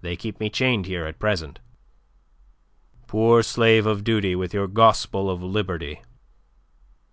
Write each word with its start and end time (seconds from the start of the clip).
They 0.00 0.14
keep 0.14 0.38
me 0.38 0.48
chained 0.48 0.86
here 0.86 1.06
at 1.06 1.18
present." 1.18 1.58
"Poor 3.08 3.42
slave 3.42 3.84
of 3.84 4.04
duty 4.04 4.36
with 4.36 4.54
your 4.54 4.68
gospel 4.68 5.28
of 5.28 5.42
liberty!" 5.42 6.02